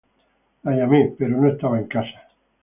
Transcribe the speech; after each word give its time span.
La 0.63 0.73
llamé, 0.75 1.13
pero 1.15 1.37
no 1.37 1.47
estaba 1.47 1.77
en 1.77 1.85
casa. 1.87 2.27